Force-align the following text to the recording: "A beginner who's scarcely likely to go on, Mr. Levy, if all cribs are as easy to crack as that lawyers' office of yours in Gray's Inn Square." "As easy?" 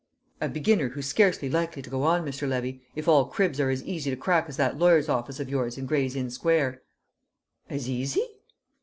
"A 0.41 0.49
beginner 0.49 0.89
who's 0.89 1.05
scarcely 1.05 1.47
likely 1.47 1.83
to 1.83 1.89
go 1.91 2.01
on, 2.01 2.25
Mr. 2.25 2.49
Levy, 2.49 2.81
if 2.95 3.07
all 3.07 3.25
cribs 3.25 3.59
are 3.59 3.69
as 3.69 3.83
easy 3.83 4.09
to 4.09 4.15
crack 4.17 4.49
as 4.49 4.57
that 4.57 4.79
lawyers' 4.79 5.09
office 5.09 5.39
of 5.39 5.47
yours 5.47 5.77
in 5.77 5.85
Gray's 5.85 6.15
Inn 6.15 6.31
Square." 6.31 6.81
"As 7.69 7.87
easy?" 7.87 8.25